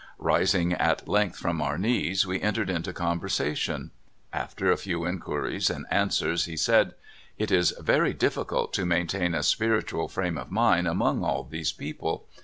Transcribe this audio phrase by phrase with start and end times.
[0.17, 3.91] Rising at length from our knees, we entered into conversation.
[4.33, 6.95] After a few inquiries and answers, he said:
[7.37, 11.71] "It is very difticult to maintain a spirit ual frame of mind among all these
[11.71, 12.25] people.